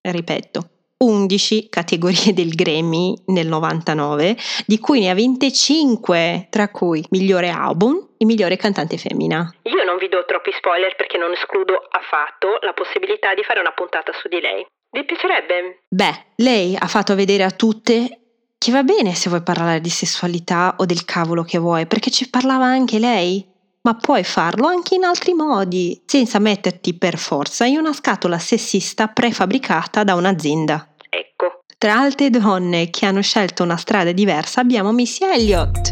Ripeto, 0.00 0.68
11 1.02 1.68
categorie 1.70 2.34
del 2.34 2.54
Grammy 2.54 3.14
nel 3.26 3.46
99, 3.46 4.36
di 4.66 4.78
cui 4.78 5.00
ne 5.00 5.10
ha 5.10 5.14
vinte 5.14 5.50
5, 5.50 6.48
tra 6.50 6.68
cui 6.68 7.04
migliore 7.10 7.48
album 7.48 8.10
e 8.18 8.26
migliore 8.26 8.56
cantante 8.56 8.98
femmina. 8.98 9.50
Io 9.62 9.84
non 9.84 9.96
vi 9.96 10.08
do 10.08 10.24
troppi 10.26 10.50
spoiler 10.52 10.94
perché 10.96 11.16
non 11.16 11.32
escludo 11.32 11.74
affatto 11.90 12.58
la 12.60 12.74
possibilità 12.74 13.32
di 13.34 13.42
fare 13.42 13.60
una 13.60 13.72
puntata 13.72 14.12
su 14.12 14.28
di 14.28 14.40
lei. 14.40 14.66
Vi 14.90 15.04
piacerebbe? 15.04 15.84
Beh, 15.88 16.24
lei 16.36 16.76
ha 16.78 16.86
fatto 16.86 17.14
vedere 17.14 17.44
a 17.44 17.50
tutte 17.50 18.20
che 18.58 18.72
va 18.72 18.82
bene 18.82 19.14
se 19.14 19.30
vuoi 19.30 19.42
parlare 19.42 19.80
di 19.80 19.88
sessualità 19.88 20.74
o 20.76 20.84
del 20.84 21.06
cavolo 21.06 21.44
che 21.44 21.56
vuoi, 21.56 21.86
perché 21.86 22.10
ci 22.10 22.28
parlava 22.28 22.66
anche 22.66 22.98
lei 22.98 23.49
ma 23.82 23.94
puoi 23.94 24.24
farlo 24.24 24.66
anche 24.66 24.94
in 24.94 25.04
altri 25.04 25.32
modi, 25.32 26.02
senza 26.04 26.38
metterti 26.38 26.96
per 26.96 27.16
forza 27.16 27.64
in 27.64 27.78
una 27.78 27.92
scatola 27.92 28.38
sessista 28.38 29.08
prefabbricata 29.08 30.04
da 30.04 30.14
un'azienda. 30.14 30.94
Ecco. 31.08 31.64
Tra 31.78 31.94
altre 31.94 32.28
donne 32.28 32.90
che 32.90 33.06
hanno 33.06 33.22
scelto 33.22 33.62
una 33.62 33.76
strada 33.76 34.12
diversa 34.12 34.60
abbiamo 34.60 34.92
Missy 34.92 35.24
Elliott. 35.24 35.90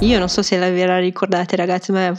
Io 0.00 0.18
non 0.18 0.28
so 0.28 0.42
se 0.42 0.58
ve 0.58 0.84
la 0.84 0.98
ricordate 0.98 1.54
ragazzi, 1.54 1.92
ma 1.92 2.12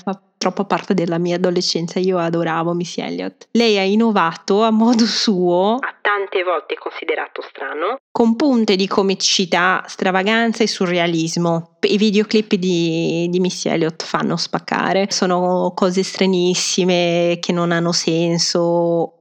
fa 0.44 0.50
troppo 0.50 0.66
parte 0.66 0.94
della 0.94 1.18
mia 1.18 1.38
adolescenza, 1.38 2.00
io 2.00 2.18
adoravo 2.18 2.74
Missy 2.74 3.02
Elliott. 3.02 3.48
Lei 3.52 3.78
ha 3.78 3.84
innovato 3.84 4.64
a 4.64 4.72
modo 4.72 5.06
suo, 5.06 5.78
Ha 5.80 5.96
tante 6.02 6.44
volte 6.44 6.76
considerato 6.78 7.42
strano. 7.42 7.98
con 8.12 8.36
punte 8.36 8.76
di 8.76 8.88
comicità, 8.88 9.84
stravaganza 9.88 10.64
e 10.64 10.68
surrealismo. 10.68 11.78
I 11.82 11.98
videoclip 11.98 12.56
di, 12.56 13.28
di 13.30 13.40
Missy 13.40 13.70
Elliott 13.70 14.04
fanno 14.04 14.36
spaccare, 14.36 15.08
sono 15.10 15.72
cose 15.74 16.04
stranissime 16.04 17.38
che 17.40 17.54
non 17.54 17.72
hanno 17.72 17.94
senso. 17.94 19.20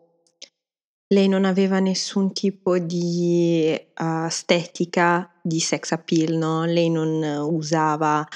Lei 1.12 1.28
non 1.28 1.44
aveva 1.44 1.78
nessun 1.78 2.32
tipo 2.32 2.78
di 2.78 3.70
uh, 3.98 4.26
estetica 4.26 5.30
di 5.42 5.60
sex 5.60 5.92
appeal, 5.92 6.32
no? 6.34 6.64
Lei 6.64 6.88
non 6.88 7.22
usava 7.50 8.26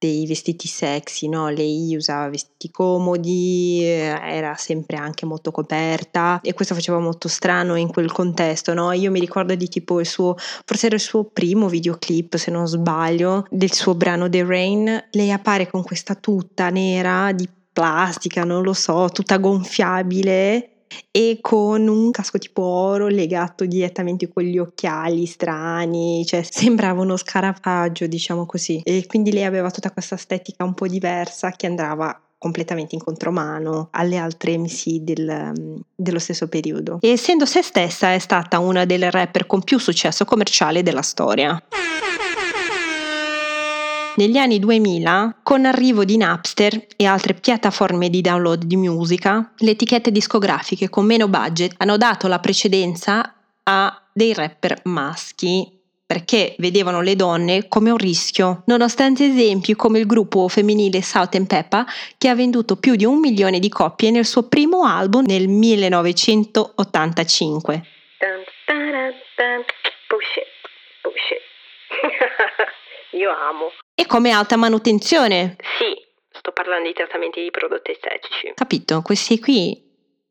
dei 0.00 0.26
vestiti 0.26 0.66
sexy, 0.66 1.28
no? 1.28 1.50
Lei 1.50 1.94
usava 1.94 2.30
vestiti 2.30 2.70
comodi, 2.70 3.80
eh, 3.82 4.18
era 4.22 4.54
sempre 4.56 4.96
anche 4.96 5.26
molto 5.26 5.50
coperta 5.50 6.40
e 6.42 6.54
questo 6.54 6.74
faceva 6.74 6.98
molto 6.98 7.28
strano 7.28 7.74
in 7.74 7.88
quel 7.88 8.10
contesto, 8.10 8.72
no? 8.72 8.92
Io 8.92 9.10
mi 9.10 9.20
ricordo 9.20 9.54
di 9.54 9.68
tipo 9.68 10.00
il 10.00 10.06
suo, 10.06 10.36
forse 10.64 10.86
era 10.86 10.94
il 10.94 11.02
suo 11.02 11.24
primo 11.24 11.68
videoclip, 11.68 12.36
se 12.36 12.50
non 12.50 12.66
sbaglio, 12.66 13.44
del 13.50 13.72
suo 13.72 13.94
brano 13.94 14.30
The 14.30 14.42
Rain. 14.42 15.08
Lei 15.10 15.30
appare 15.30 15.68
con 15.68 15.82
questa 15.82 16.14
tuta 16.14 16.70
nera 16.70 17.32
di 17.32 17.46
plastica, 17.70 18.42
non 18.44 18.62
lo 18.62 18.72
so, 18.72 19.10
tutta 19.10 19.36
gonfiabile 19.36 20.69
e 21.10 21.38
con 21.40 21.88
un 21.88 22.10
casco 22.10 22.38
tipo 22.38 22.62
oro 22.62 23.08
legato 23.08 23.64
direttamente 23.64 24.28
con 24.28 24.42
gli 24.42 24.58
occhiali 24.58 25.26
strani, 25.26 26.24
cioè 26.26 26.42
sembrava 26.48 27.00
uno 27.02 27.16
scarafaggio, 27.16 28.06
diciamo 28.06 28.46
così. 28.46 28.80
E 28.84 29.06
quindi 29.06 29.32
lei 29.32 29.44
aveva 29.44 29.70
tutta 29.70 29.90
questa 29.90 30.14
estetica 30.14 30.64
un 30.64 30.74
po' 30.74 30.86
diversa 30.86 31.50
che 31.52 31.66
andava 31.66 32.20
completamente 32.40 32.94
in 32.94 33.02
contromano 33.02 33.88
alle 33.90 34.16
altre 34.16 34.56
MC 34.56 35.00
del, 35.00 35.82
dello 35.94 36.18
stesso 36.18 36.48
periodo. 36.48 36.96
E 37.02 37.10
essendo 37.10 37.44
se 37.44 37.60
stessa 37.60 38.14
è 38.14 38.18
stata 38.18 38.58
una 38.58 38.86
delle 38.86 39.10
rapper 39.10 39.46
con 39.46 39.62
più 39.62 39.78
successo 39.78 40.24
commerciale 40.24 40.82
della 40.82 41.02
storia. 41.02 41.62
Negli 44.20 44.36
anni 44.36 44.58
2000, 44.58 45.38
con 45.42 45.62
l'arrivo 45.62 46.04
di 46.04 46.18
Napster 46.18 46.88
e 46.94 47.06
altre 47.06 47.32
piattaforme 47.32 48.10
di 48.10 48.20
download 48.20 48.64
di 48.64 48.76
musica, 48.76 49.54
le 49.56 49.70
etichette 49.70 50.10
discografiche 50.10 50.90
con 50.90 51.06
meno 51.06 51.26
budget 51.26 51.72
hanno 51.78 51.96
dato 51.96 52.28
la 52.28 52.38
precedenza 52.38 53.34
a 53.62 54.02
dei 54.12 54.34
rapper 54.34 54.82
maschi 54.84 55.66
perché 56.04 56.54
vedevano 56.58 57.00
le 57.00 57.16
donne 57.16 57.66
come 57.66 57.88
un 57.88 57.96
rischio, 57.96 58.62
nonostante 58.66 59.24
esempi 59.24 59.74
come 59.74 60.00
il 60.00 60.06
gruppo 60.06 60.48
femminile 60.48 61.00
Salt 61.00 61.36
and 61.36 61.46
Peppa 61.46 61.86
che 62.18 62.28
ha 62.28 62.34
venduto 62.34 62.76
più 62.76 62.96
di 62.96 63.06
un 63.06 63.20
milione 63.20 63.58
di 63.58 63.70
copie 63.70 64.10
nel 64.10 64.26
suo 64.26 64.48
primo 64.48 64.84
album 64.84 65.24
nel 65.24 65.48
1985. 65.48 67.86
Dun, 68.18 68.44
dun, 68.66 69.14
dun, 69.34 69.64
Bullshit. 70.08 70.44
Io 73.12 73.30
amo. 73.30 73.70
E 73.94 74.06
come 74.06 74.30
alta 74.30 74.56
manutenzione, 74.56 75.56
Sì, 75.78 75.94
sto 76.30 76.52
parlando 76.52 76.88
di 76.88 76.94
trattamenti 76.94 77.42
di 77.42 77.50
prodotti 77.50 77.90
estetici. 77.90 78.52
capito? 78.54 79.02
Questi 79.02 79.38
qui 79.40 79.88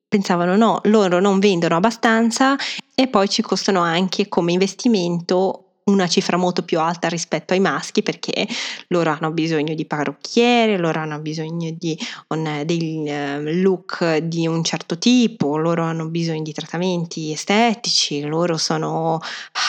pensavano 0.07 0.55
no, 0.55 0.79
loro 0.85 1.19
non 1.19 1.39
vendono 1.39 1.75
abbastanza 1.75 2.55
e 2.95 3.07
poi 3.07 3.29
ci 3.29 3.41
costano 3.41 3.81
anche 3.81 4.27
come 4.27 4.51
investimento 4.53 5.68
una 5.89 6.07
cifra 6.07 6.37
molto 6.37 6.63
più 6.63 6.79
alta 6.79 7.07
rispetto 7.07 7.53
ai 7.53 7.59
maschi 7.59 8.03
perché 8.03 8.47
loro 8.87 9.11
hanno 9.11 9.31
bisogno 9.31 9.73
di 9.73 9.85
parrucchiere, 9.85 10.77
loro 10.77 10.99
hanno 10.99 11.19
bisogno 11.19 11.71
di 11.77 11.97
un, 12.27 12.63
dei 12.65 13.03
uh, 13.05 13.41
look 13.61 14.17
di 14.17 14.47
un 14.47 14.63
certo 14.63 14.97
tipo, 14.97 15.57
loro 15.57 15.83
hanno 15.83 16.07
bisogno 16.07 16.43
di 16.43 16.53
trattamenti 16.53 17.31
estetici, 17.31 18.21
loro 18.21 18.57
sono 18.57 19.19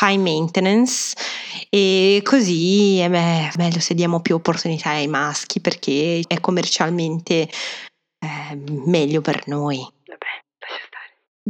high 0.03 0.21
maintenance 0.21 1.15
e 1.69 2.21
così 2.25 2.99
è 2.99 3.09
meglio 3.09 3.81
se 3.81 3.95
diamo 3.95 4.21
più 4.21 4.37
opportunità 4.37 4.91
ai 4.91 5.09
maschi 5.09 5.61
perché 5.61 6.23
è 6.27 6.41
commercialmente 6.41 7.49
eh, 8.21 8.57
meglio 8.87 9.21
per 9.21 9.43
noi. 9.47 9.87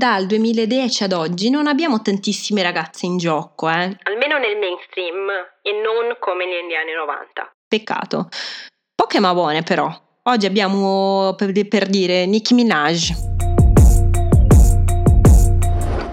Dal 0.01 0.25
2010 0.25 1.05
ad 1.05 1.13
oggi 1.13 1.51
non 1.51 1.67
abbiamo 1.67 2.01
tantissime 2.01 2.63
ragazze 2.63 3.05
in 3.05 3.19
gioco, 3.19 3.69
eh. 3.69 3.99
Almeno 4.05 4.39
nel 4.39 4.57
mainstream 4.57 5.29
e 5.61 5.73
non 5.73 6.17
come 6.19 6.47
negli 6.47 6.73
anni 6.73 6.95
90. 6.95 7.53
Peccato. 7.69 8.29
Poche 8.95 9.21
ma 9.21 9.35
buone 9.35 9.63
però. 9.63 9.95
Oggi 10.23 10.47
abbiamo 10.47 11.35
per, 11.37 11.53
per 11.69 11.87
dire 11.87 12.25
Nicki 12.25 12.55
Minaj. 12.55 13.11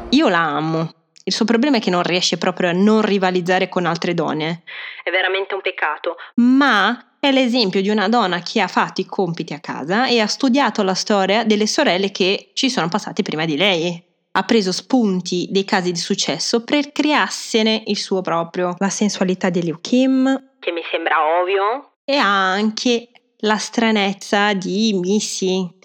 Io 0.09 0.27
la 0.27 0.43
amo. 0.43 0.91
Il 1.23 1.31
suo 1.31 1.45
problema 1.45 1.77
è 1.77 1.79
che 1.79 1.89
non 1.89 2.03
riesce 2.03 2.37
proprio 2.37 2.67
a 2.67 2.73
non 2.73 3.01
rivalizzare 3.01 3.69
con 3.69 3.85
altre 3.85 4.13
donne. 4.13 4.63
È 5.01 5.09
veramente 5.11 5.55
un 5.55 5.61
peccato. 5.61 6.17
Ma 6.41 7.15
è 7.27 7.31
l'esempio 7.31 7.81
di 7.81 7.89
una 7.89 8.07
donna 8.07 8.39
che 8.39 8.61
ha 8.61 8.67
fatto 8.67 9.01
i 9.01 9.05
compiti 9.05 9.53
a 9.53 9.59
casa 9.59 10.07
e 10.07 10.19
ha 10.19 10.27
studiato 10.27 10.81
la 10.81 10.93
storia 10.93 11.43
delle 11.43 11.67
sorelle 11.67 12.11
che 12.11 12.51
ci 12.53 12.69
sono 12.69 12.87
passate 12.87 13.21
prima 13.21 13.45
di 13.45 13.57
lei. 13.57 14.01
Ha 14.31 14.43
preso 14.43 14.71
spunti 14.71 15.47
dei 15.49 15.65
casi 15.65 15.91
di 15.91 15.99
successo 15.99 16.63
per 16.63 16.91
crearsene 16.91 17.83
il 17.87 17.97
suo 17.97 18.21
proprio. 18.21 18.75
La 18.77 18.89
sensualità 18.89 19.49
di 19.49 19.61
Liu 19.61 19.79
Kim. 19.81 20.51
Che 20.59 20.71
mi 20.71 20.81
sembra 20.89 21.15
ovvio. 21.41 21.95
E 22.05 22.15
anche 22.15 23.09
la 23.39 23.57
stranezza 23.57 24.53
di 24.53 24.93
Missy, 24.93 25.76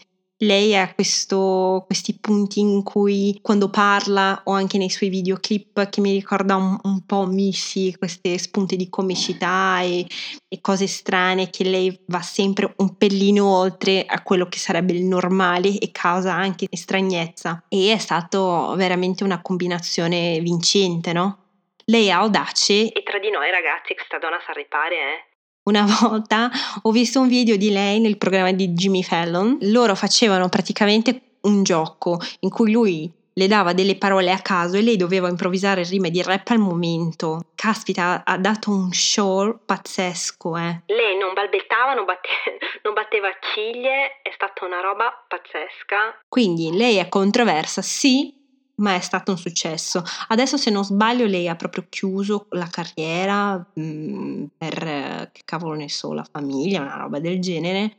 lei 0.42 0.76
ha 0.76 0.92
questo, 0.92 1.84
questi 1.86 2.18
punti 2.18 2.60
in 2.60 2.82
cui 2.82 3.38
quando 3.42 3.70
parla 3.70 4.42
o 4.44 4.52
anche 4.52 4.78
nei 4.78 4.90
suoi 4.90 5.08
videoclip 5.08 5.88
che 5.88 6.00
mi 6.00 6.12
ricorda 6.12 6.56
un, 6.56 6.78
un 6.82 7.04
po' 7.06 7.26
Missy, 7.26 7.96
queste 7.96 8.38
spunte 8.38 8.76
di 8.76 8.88
comicità 8.88 9.80
e, 9.82 10.06
e, 10.48 10.60
cose 10.60 10.86
strane 10.86 11.50
che 11.50 11.64
lei 11.64 11.96
va 12.06 12.20
sempre 12.20 12.72
un 12.78 12.96
pellino 12.96 13.46
oltre 13.46 14.04
a 14.04 14.22
quello 14.22 14.46
che 14.48 14.58
sarebbe 14.58 14.92
il 14.92 15.04
normale 15.04 15.78
e 15.78 15.90
causa 15.92 16.32
anche 16.32 16.66
estragnezza 16.68 17.64
e 17.68 17.92
è 17.92 17.98
stato 17.98 18.74
veramente 18.76 19.24
una 19.24 19.40
combinazione 19.40 20.40
vincente, 20.40 21.12
no? 21.12 21.38
Lei 21.86 22.10
ha 22.10 22.18
audace 22.18 22.92
e 22.92 23.02
tra 23.02 23.18
di 23.18 23.30
noi 23.30 23.50
ragazzi 23.50 23.94
questa 23.94 24.18
donna 24.18 24.38
sa 24.44 24.52
ripare, 24.52 24.94
eh? 24.96 25.31
Una 25.64 25.86
volta 26.00 26.50
ho 26.82 26.90
visto 26.90 27.20
un 27.20 27.28
video 27.28 27.56
di 27.56 27.70
lei 27.70 28.00
nel 28.00 28.18
programma 28.18 28.52
di 28.52 28.70
Jimmy 28.70 29.02
Fallon. 29.02 29.58
Loro 29.62 29.94
facevano 29.94 30.48
praticamente 30.48 31.36
un 31.42 31.62
gioco 31.62 32.18
in 32.40 32.50
cui 32.50 32.72
lui 32.72 33.10
le 33.34 33.46
dava 33.46 33.72
delle 33.72 33.96
parole 33.96 34.30
a 34.30 34.40
caso 34.40 34.76
e 34.76 34.82
lei 34.82 34.96
doveva 34.96 35.28
improvvisare 35.28 35.84
rime 35.84 36.10
di 36.10 36.20
rap 36.20 36.48
al 36.48 36.58
momento. 36.58 37.46
Caspita, 37.54 38.22
ha 38.24 38.36
dato 38.38 38.70
un 38.70 38.92
show 38.92 39.58
pazzesco, 39.64 40.56
eh. 40.56 40.82
Lei 40.86 41.16
non 41.16 41.32
balbettava, 41.32 41.94
non, 41.94 42.04
batte- 42.04 42.58
non 42.82 42.92
batteva 42.92 43.28
ciglia, 43.54 44.20
è 44.22 44.32
stata 44.34 44.66
una 44.66 44.80
roba 44.80 45.24
pazzesca. 45.28 46.22
Quindi 46.28 46.76
lei 46.76 46.96
è 46.96 47.08
controversa, 47.08 47.80
sì, 47.82 48.34
ma 48.76 48.94
è 48.94 49.00
stato 49.00 49.32
un 49.32 49.38
successo. 49.38 50.02
Adesso, 50.28 50.56
se 50.56 50.70
non 50.70 50.84
sbaglio, 50.84 51.26
lei 51.26 51.48
ha 51.48 51.56
proprio 51.56 51.86
chiuso 51.88 52.46
la 52.50 52.68
carriera 52.68 53.56
mh, 53.56 53.82
mm, 53.82 54.44
per, 54.56 55.30
che 55.32 55.42
cavolo 55.44 55.74
ne 55.74 55.88
so, 55.88 56.12
la 56.12 56.26
famiglia, 56.30 56.80
una 56.80 56.96
roba 56.96 57.18
del 57.20 57.40
genere. 57.40 57.98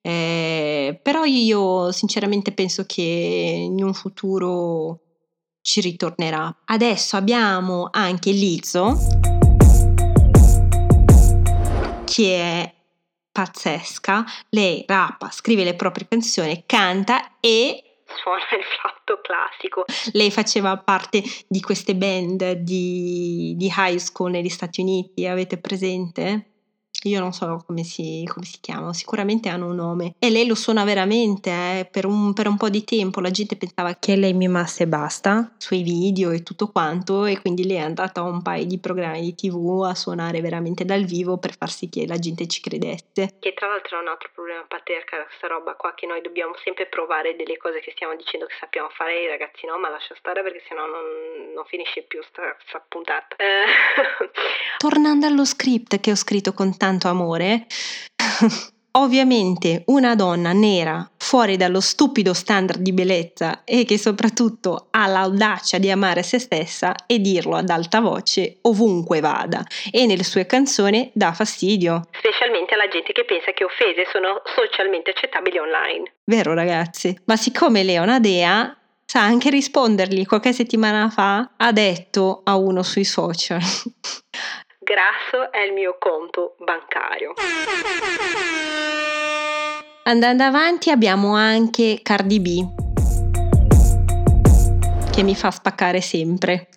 Eh, 0.00 0.98
però 1.02 1.24
io 1.24 1.90
sinceramente 1.90 2.52
penso 2.52 2.84
che 2.86 3.02
in 3.02 3.82
un 3.82 3.94
futuro 3.94 5.00
ci 5.62 5.80
ritornerà. 5.80 6.54
Adesso 6.66 7.16
abbiamo 7.16 7.88
anche 7.90 8.30
Lizzo, 8.30 8.98
che 12.04 12.36
è 12.36 12.74
pazzesca. 13.32 14.24
Lei 14.50 14.84
rappa, 14.86 15.30
scrive 15.30 15.64
le 15.64 15.74
proprie 15.74 16.06
canzoni, 16.06 16.64
canta 16.66 17.38
e 17.40 17.93
suona 18.16 18.44
il 18.56 18.64
flauto 18.64 19.20
classico. 19.22 19.84
Lei 20.12 20.30
faceva 20.30 20.76
parte 20.78 21.22
di 21.48 21.60
queste 21.60 21.94
band 21.94 22.52
di, 22.52 23.54
di 23.56 23.72
high 23.74 23.98
school 23.98 24.30
negli 24.30 24.48
Stati 24.48 24.80
Uniti, 24.80 25.26
avete 25.26 25.58
presente? 25.58 26.53
Io 27.08 27.20
non 27.20 27.32
so 27.32 27.62
come 27.66 27.84
si, 27.84 28.24
come 28.32 28.44
si 28.44 28.58
chiamano, 28.60 28.92
sicuramente 28.92 29.48
hanno 29.48 29.66
un 29.66 29.76
nome. 29.76 30.14
E 30.18 30.30
lei 30.30 30.46
lo 30.46 30.54
suona 30.54 30.84
veramente, 30.84 31.50
eh, 31.50 31.88
per, 31.90 32.06
un, 32.06 32.32
per, 32.32 32.48
un, 32.48 32.56
po' 32.56 32.68
di 32.68 32.84
tempo 32.84 33.20
la 33.20 33.30
gente 33.30 33.56
pensava 33.56 33.94
che 33.94 34.16
lei 34.16 34.32
mimasse 34.32 34.84
e 34.84 34.86
basta, 34.86 35.54
sui 35.58 35.82
video 35.82 36.30
e 36.30 36.42
tutto 36.42 36.68
quanto, 36.68 37.24
e 37.24 37.40
quindi 37.40 37.66
lei 37.66 37.76
è 37.76 37.80
andata 37.80 38.20
a 38.20 38.24
un 38.24 38.42
paio 38.42 38.64
di 38.64 38.78
programmi 38.78 39.20
di 39.20 39.34
tv 39.34 39.84
a 39.86 39.94
suonare 39.94 40.40
veramente 40.40 40.84
dal 40.84 41.04
vivo 41.04 41.38
per 41.38 41.56
far 41.56 41.70
sì 41.70 41.88
che 41.88 42.06
la 42.06 42.18
gente 42.18 42.46
ci 42.46 42.60
credesse. 42.60 43.36
Che 43.38 43.54
tra 43.54 43.68
l'altro 43.68 43.98
è 43.98 44.02
un 44.02 44.08
altro 44.08 44.30
problema 44.34 44.64
patriarcale, 44.66 45.24
questa 45.24 45.46
roba 45.46 45.74
qua, 45.74 45.92
che 45.94 46.06
noi 46.06 46.20
dobbiamo 46.20 46.54
sempre 46.64 46.86
provare 46.86 47.36
delle 47.36 47.56
cose 47.56 47.80
che 47.80 47.92
stiamo 47.92 48.16
dicendo 48.16 48.46
che 48.46 48.54
sappiamo 48.58 48.88
fare, 48.90 49.22
i 49.22 49.28
ragazzi 49.28 49.66
no, 49.66 49.78
ma 49.78 49.88
lascia 49.88 50.14
stare 50.18 50.42
perché 50.42 50.62
sennò 50.68 50.86
non, 50.86 51.52
non 51.54 51.64
finisce 51.66 52.02
più 52.02 52.22
sta, 52.22 52.56
sta 52.66 52.82
puntata. 52.86 53.36
Eh. 53.36 53.64
Tornando 54.78 55.26
allo 55.26 55.44
script 55.44 56.00
che 56.00 56.10
ho 56.10 56.16
scritto 56.16 56.52
con 56.52 56.76
tanto 56.76 56.93
tanto 56.94 57.08
amore, 57.08 57.66
ovviamente 58.96 59.82
una 59.86 60.14
donna 60.14 60.52
nera 60.52 61.08
fuori 61.16 61.56
dallo 61.56 61.80
stupido 61.80 62.32
standard 62.32 62.80
di 62.80 62.92
bellezza 62.92 63.62
e 63.64 63.84
che 63.84 63.98
soprattutto 63.98 64.86
ha 64.90 65.08
l'audacia 65.08 65.78
di 65.78 65.90
amare 65.90 66.22
se 66.22 66.38
stessa 66.38 66.94
e 67.06 67.18
dirlo 67.18 67.56
ad 67.56 67.70
alta 67.70 68.00
voce 68.00 68.58
ovunque 68.62 69.18
vada 69.18 69.64
e 69.90 70.06
nelle 70.06 70.22
sue 70.22 70.46
canzoni 70.46 71.10
dà 71.12 71.32
fastidio. 71.32 72.02
Specialmente 72.12 72.74
alla 72.74 72.88
gente 72.88 73.12
che 73.12 73.24
pensa 73.24 73.50
che 73.50 73.64
offese 73.64 74.06
sono 74.12 74.42
socialmente 74.54 75.10
accettabili 75.10 75.58
online. 75.58 76.12
Vero 76.24 76.54
ragazzi, 76.54 77.18
ma 77.24 77.36
siccome 77.36 77.82
Leona 77.82 78.20
Dea 78.20 78.78
sa 79.04 79.22
anche 79.22 79.50
rispondergli 79.50 80.24
qualche 80.24 80.52
settimana 80.52 81.10
fa 81.10 81.50
ha 81.56 81.72
detto 81.72 82.42
a 82.44 82.56
uno 82.56 82.82
sui 82.82 83.04
social 83.04 83.60
grasso 84.84 85.50
è 85.50 85.60
il 85.60 85.72
mio 85.72 85.96
conto 85.98 86.54
bancario. 86.58 87.32
Andando 90.04 90.42
avanti 90.42 90.90
abbiamo 90.90 91.34
anche 91.34 92.00
Cardi 92.02 92.38
B, 92.38 92.64
che 95.10 95.22
mi 95.22 95.34
fa 95.34 95.50
spaccare 95.50 96.00
sempre. 96.02 96.68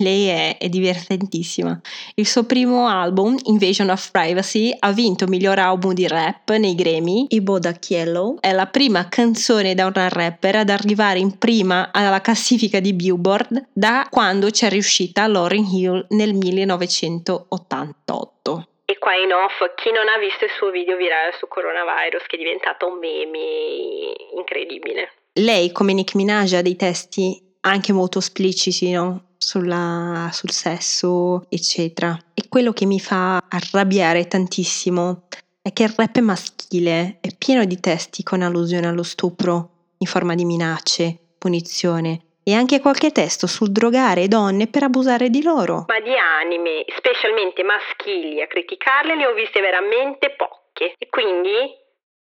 Lei 0.00 0.26
è, 0.28 0.56
è, 0.58 0.68
divertentissima. 0.70 1.78
Il 2.14 2.26
suo 2.26 2.44
primo 2.44 2.88
album, 2.88 3.36
Invasion 3.44 3.90
of 3.90 4.10
Privacy, 4.10 4.74
ha 4.78 4.92
vinto 4.92 5.26
miglior 5.26 5.58
album 5.58 5.92
di 5.92 6.08
rap 6.08 6.48
nei 6.52 6.74
Grammy, 6.74 7.26
I 7.28 7.42
Bodak 7.42 7.90
Yellow. 7.90 8.38
È 8.40 8.50
la 8.52 8.64
prima 8.64 9.10
canzone 9.10 9.74
da 9.74 9.84
una 9.84 10.08
rapper 10.08 10.56
ad 10.56 10.70
arrivare 10.70 11.18
in 11.18 11.36
prima 11.36 11.90
alla 11.92 12.22
classifica 12.22 12.80
di 12.80 12.94
Billboard 12.94 13.66
da 13.74 14.06
quando 14.10 14.48
c'è 14.48 14.70
riuscita 14.70 15.26
Lauryn 15.26 15.66
Hill 15.66 16.06
nel 16.10 16.32
1988. 16.32 18.68
E 18.86 18.96
qua 18.98 19.14
in 19.14 19.34
off, 19.34 19.62
chi 19.76 19.92
non 19.92 20.08
ha 20.08 20.16
visto 20.18 20.46
il 20.46 20.50
suo 20.56 20.70
video 20.70 20.96
virale 20.96 21.34
su 21.38 21.46
coronavirus 21.46 22.22
che 22.26 22.36
è 22.36 22.38
diventato 22.38 22.86
un 22.86 22.96
meme 22.98 24.14
incredibile. 24.34 25.12
Lei, 25.34 25.70
come 25.72 25.92
Nick 25.92 26.14
Minaj, 26.14 26.54
ha 26.54 26.62
dei 26.62 26.76
testi 26.76 27.38
anche 27.60 27.92
molto 27.92 28.18
espliciti, 28.18 28.92
no? 28.92 29.24
Sulla, 29.40 30.28
sul 30.32 30.50
sesso, 30.50 31.46
eccetera. 31.48 32.16
E 32.34 32.44
quello 32.48 32.72
che 32.72 32.84
mi 32.84 33.00
fa 33.00 33.42
arrabbiare 33.48 34.28
tantissimo 34.28 35.22
è 35.62 35.72
che 35.72 35.84
il 35.84 35.94
rap 35.96 36.18
maschile 36.18 37.18
è 37.20 37.28
pieno 37.36 37.64
di 37.64 37.80
testi 37.80 38.22
con 38.22 38.42
allusione 38.42 38.86
allo 38.86 39.02
stupro 39.02 39.70
in 39.98 40.06
forma 40.06 40.34
di 40.34 40.44
minacce, 40.44 41.18
punizione 41.38 42.20
e 42.42 42.54
anche 42.54 42.80
qualche 42.80 43.12
testo 43.12 43.46
sul 43.46 43.70
drogare 43.70 44.28
donne 44.28 44.66
per 44.66 44.84
abusare 44.84 45.28
di 45.28 45.42
loro. 45.42 45.84
Ma 45.88 46.00
di 46.00 46.14
anime, 46.16 46.84
specialmente 46.96 47.62
maschili, 47.62 48.40
a 48.40 48.46
criticarle 48.46 49.16
le 49.16 49.26
ho 49.26 49.34
viste 49.34 49.60
veramente 49.60 50.30
poche. 50.36 50.94
E 50.96 51.08
quindi 51.08 51.50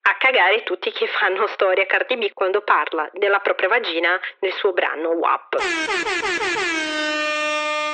a 0.05 0.17
cagare 0.17 0.63
tutti 0.63 0.91
che 0.91 1.07
fanno 1.07 1.47
storia 1.47 1.85
Cardi 1.85 2.17
B 2.17 2.31
quando 2.33 2.61
parla 2.61 3.09
della 3.13 3.39
propria 3.39 3.69
vagina 3.69 4.19
nel 4.39 4.51
suo 4.53 4.73
brano 4.73 5.09
WAP. 5.09 6.92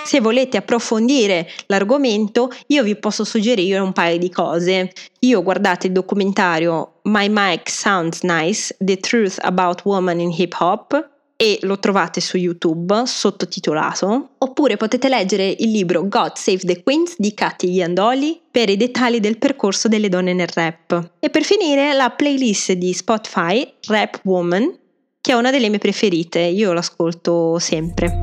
Se 0.04 0.22
volete 0.22 0.58
approfondire 0.58 1.48
l'argomento, 1.68 2.52
io 2.68 2.84
vi 2.84 2.96
posso 2.96 3.24
suggerire 3.24 3.80
un 3.80 3.94
paio 3.94 4.18
di 4.18 4.30
cose. 4.30 4.92
Io 5.20 5.44
guardate 5.44 5.88
il 5.88 5.94
documentario 5.94 7.00
My 7.04 7.28
Mic 7.30 7.70
Sounds 7.70 8.22
Nice: 8.24 8.76
The 8.80 8.98
Truth 8.98 9.38
About 9.40 9.82
Women 9.84 10.20
in 10.20 10.34
Hip 10.36 10.56
Hop 10.60 11.10
e 11.42 11.58
lo 11.62 11.80
trovate 11.80 12.20
su 12.20 12.36
YouTube 12.36 13.04
sottotitolato, 13.06 14.32
oppure 14.40 14.76
potete 14.76 15.08
leggere 15.08 15.56
il 15.60 15.72
libro 15.72 16.06
God 16.06 16.36
Save 16.36 16.66
the 16.66 16.84
Queens 16.84 17.16
di 17.18 17.34
Katy 17.34 17.72
Iandoli 17.72 18.42
per 18.52 18.70
i 18.70 18.76
dettagli 18.76 19.22
del 19.22 19.38
percorso 19.38 19.88
delle 19.88 20.10
donne 20.10 20.34
nel 20.34 20.50
rap. 20.54 21.12
E 21.20 21.30
per 21.30 21.44
finire 21.44 21.94
la 21.94 22.10
playlist 22.10 22.74
di 22.74 22.92
Spotify 22.92 23.66
Rap 23.88 24.20
Woman, 24.24 24.78
che 25.22 25.32
è 25.32 25.36
una 25.36 25.52
delle 25.52 25.70
mie 25.70 25.78
preferite, 25.78 26.40
io 26.40 26.74
l'ascolto 26.74 27.58
sempre. 27.58 28.22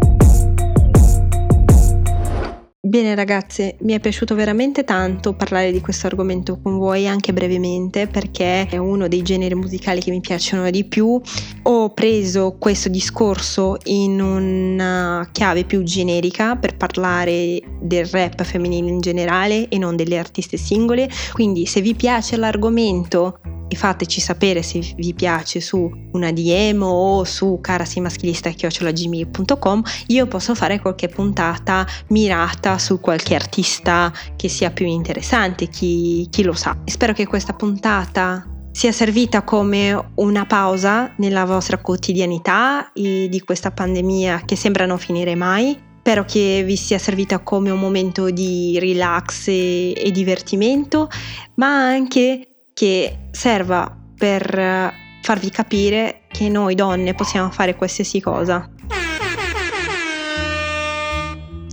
Bene 2.96 3.14
ragazze, 3.14 3.76
mi 3.80 3.92
è 3.92 4.00
piaciuto 4.00 4.34
veramente 4.34 4.82
tanto 4.82 5.34
parlare 5.34 5.70
di 5.70 5.82
questo 5.82 6.06
argomento 6.06 6.58
con 6.62 6.78
voi 6.78 7.06
anche 7.06 7.34
brevemente 7.34 8.06
perché 8.06 8.66
è 8.66 8.78
uno 8.78 9.06
dei 9.06 9.20
generi 9.20 9.54
musicali 9.54 10.00
che 10.00 10.10
mi 10.10 10.20
piacciono 10.20 10.70
di 10.70 10.82
più. 10.82 11.20
Ho 11.64 11.90
preso 11.92 12.56
questo 12.58 12.88
discorso 12.88 13.76
in 13.84 14.18
una 14.18 15.28
chiave 15.30 15.64
più 15.64 15.82
generica 15.82 16.56
per 16.56 16.78
parlare 16.78 17.60
del 17.82 18.06
rap 18.06 18.42
femminile 18.42 18.88
in 18.88 19.00
generale 19.00 19.68
e 19.68 19.76
non 19.76 19.94
delle 19.94 20.16
artiste 20.16 20.56
singole, 20.56 21.06
quindi 21.34 21.66
se 21.66 21.82
vi 21.82 21.94
piace 21.94 22.38
l'argomento 22.38 23.40
e 23.68 23.76
fateci 23.76 24.20
sapere 24.20 24.62
se 24.62 24.80
vi 24.96 25.14
piace 25.14 25.60
su 25.60 25.88
una 26.12 26.32
DM 26.32 26.82
o 26.82 27.24
su 27.24 27.58
carasimaschilista.gmail.com 27.60 29.82
io 30.08 30.26
posso 30.26 30.54
fare 30.54 30.80
qualche 30.80 31.08
puntata 31.08 31.86
mirata 32.08 32.76
su 32.78 33.00
qualche 33.00 33.34
artista 33.34 34.12
che 34.36 34.48
sia 34.48 34.70
più 34.70 34.86
interessante, 34.86 35.68
chi, 35.68 36.26
chi 36.30 36.42
lo 36.42 36.52
sa. 36.52 36.76
Spero 36.84 37.12
che 37.12 37.26
questa 37.26 37.52
puntata 37.52 38.46
sia 38.70 38.92
servita 38.92 39.42
come 39.42 40.10
una 40.16 40.44
pausa 40.44 41.14
nella 41.16 41.46
vostra 41.46 41.78
quotidianità 41.78 42.90
di 42.92 43.42
questa 43.44 43.70
pandemia 43.70 44.42
che 44.44 44.54
sembra 44.54 44.84
non 44.84 44.98
finire 44.98 45.34
mai. 45.34 45.80
Spero 46.00 46.24
che 46.24 46.62
vi 46.64 46.76
sia 46.76 46.98
servita 46.98 47.38
come 47.38 47.70
un 47.70 47.80
momento 47.80 48.28
di 48.30 48.78
relax 48.78 49.48
e, 49.48 49.94
e 49.96 50.10
divertimento, 50.10 51.08
ma 51.54 51.88
anche 51.88 52.55
che 52.76 53.28
serva 53.30 53.90
per 54.14 54.58
eh, 54.58 54.92
farvi 55.22 55.48
capire 55.48 56.24
che 56.28 56.50
noi 56.50 56.74
donne 56.74 57.14
possiamo 57.14 57.50
fare 57.50 57.74
qualsiasi 57.74 58.20
cosa. 58.20 58.68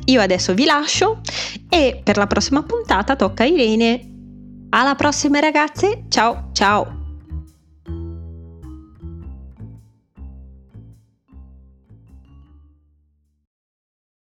Io 0.06 0.22
adesso 0.22 0.54
vi 0.54 0.64
lascio 0.64 1.20
e 1.68 2.00
per 2.02 2.16
la 2.16 2.28
prossima 2.28 2.64
puntata 2.64 3.18
tocca 3.18 3.44
a 3.44 3.48
Irene. 3.48 4.12
Alla 4.70 4.96
prossima 4.96 5.40
ragazze, 5.40 6.06
ciao 6.08 6.52
ciao! 6.54 7.03